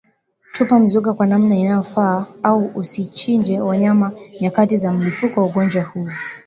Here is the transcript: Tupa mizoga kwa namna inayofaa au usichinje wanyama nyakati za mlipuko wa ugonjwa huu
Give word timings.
Tupa 0.53 0.79
mizoga 0.79 1.13
kwa 1.13 1.27
namna 1.27 1.55
inayofaa 1.55 2.25
au 2.43 2.71
usichinje 2.75 3.59
wanyama 3.59 4.11
nyakati 4.41 4.77
za 4.77 4.91
mlipuko 4.93 5.41
wa 5.41 5.47
ugonjwa 5.47 5.83
huu 5.83 6.09